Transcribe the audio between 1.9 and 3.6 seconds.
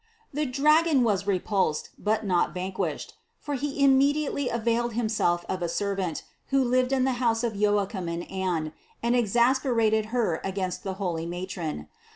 but not vanquished; for